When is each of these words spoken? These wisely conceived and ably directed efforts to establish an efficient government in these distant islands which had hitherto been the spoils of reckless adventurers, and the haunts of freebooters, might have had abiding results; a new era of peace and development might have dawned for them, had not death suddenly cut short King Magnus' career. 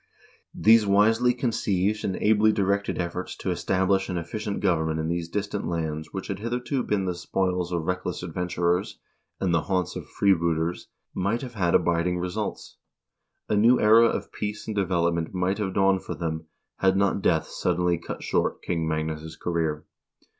These 0.55 0.87
wisely 0.87 1.31
conceived 1.31 2.03
and 2.03 2.15
ably 2.15 2.51
directed 2.51 2.97
efforts 2.97 3.35
to 3.37 3.51
establish 3.51 4.09
an 4.09 4.17
efficient 4.17 4.59
government 4.59 4.99
in 4.99 5.09
these 5.09 5.29
distant 5.29 5.63
islands 5.65 6.11
which 6.11 6.25
had 6.25 6.39
hitherto 6.39 6.81
been 6.81 7.05
the 7.05 7.13
spoils 7.13 7.71
of 7.71 7.83
reckless 7.83 8.23
adventurers, 8.23 8.97
and 9.39 9.53
the 9.53 9.61
haunts 9.61 9.95
of 9.95 10.07
freebooters, 10.09 10.87
might 11.13 11.43
have 11.43 11.53
had 11.53 11.75
abiding 11.75 12.17
results; 12.17 12.77
a 13.47 13.55
new 13.55 13.79
era 13.79 14.07
of 14.07 14.31
peace 14.31 14.65
and 14.65 14.75
development 14.75 15.35
might 15.35 15.59
have 15.59 15.75
dawned 15.75 16.03
for 16.03 16.15
them, 16.15 16.47
had 16.77 16.97
not 16.97 17.21
death 17.21 17.45
suddenly 17.47 17.99
cut 17.99 18.23
short 18.23 18.63
King 18.63 18.87
Magnus' 18.87 19.35
career. 19.35 19.85